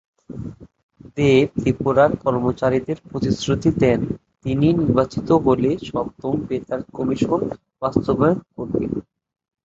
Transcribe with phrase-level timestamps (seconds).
[1.17, 3.99] দেব ত্রিপুরার কর্মচারীদের প্রতিশ্রুতি দেন,
[4.43, 7.39] তিনি নির্বাচিত হলে সপ্তম বেতন কমিশন
[7.81, 8.91] বাস্তবায়ন করবেন।